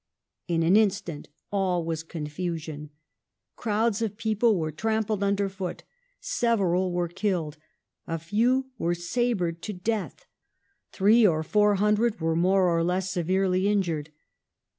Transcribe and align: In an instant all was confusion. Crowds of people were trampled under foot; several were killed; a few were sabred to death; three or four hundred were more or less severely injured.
In 0.47 0.63
an 0.63 0.75
instant 0.75 1.29
all 1.51 1.85
was 1.85 2.01
confusion. 2.01 2.89
Crowds 3.55 4.01
of 4.01 4.17
people 4.17 4.57
were 4.57 4.71
trampled 4.71 5.23
under 5.23 5.47
foot; 5.47 5.83
several 6.19 6.91
were 6.91 7.07
killed; 7.07 7.57
a 8.07 8.17
few 8.17 8.71
were 8.79 8.95
sabred 8.95 9.61
to 9.61 9.73
death; 9.73 10.25
three 10.91 11.23
or 11.27 11.43
four 11.43 11.75
hundred 11.75 12.19
were 12.19 12.35
more 12.35 12.67
or 12.67 12.83
less 12.83 13.11
severely 13.11 13.67
injured. 13.67 14.09